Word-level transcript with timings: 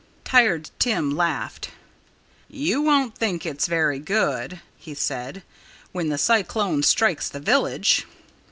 Tired 0.23 0.71
Tim 0.79 1.11
laughed. 1.15 1.69
"You 2.49 2.81
won't 2.81 3.15
think 3.15 3.45
it's 3.45 3.67
very 3.67 3.99
'good,'" 3.99 4.59
he 4.75 4.95
said, 4.95 5.43
"when 5.91 6.09
the 6.09 6.17
cyclone 6.17 6.81
strikes 6.81 7.29
the 7.29 7.39
village." 7.39 8.07